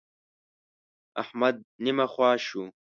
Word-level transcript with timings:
احمد 1.21 1.55
نيمه 1.83 2.05
خوا 2.13 2.31
شو. 2.45 2.63